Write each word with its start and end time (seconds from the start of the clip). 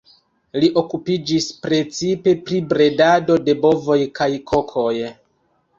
Li 0.61 0.69
okupiĝis 0.81 1.49
precipe 1.65 2.33
pri 2.49 2.63
bredado 2.73 3.37
de 3.47 3.57
bovoj 3.69 4.01
kaj 4.21 4.33
kokoj. 4.53 4.93